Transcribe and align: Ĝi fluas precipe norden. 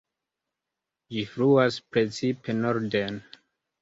Ĝi 1.13 1.25
fluas 1.33 1.77
precipe 1.93 2.57
norden. 2.67 3.21